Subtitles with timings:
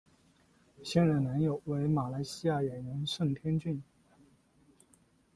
[0.83, 3.83] 现任男友为马来西亚演员盛天俊。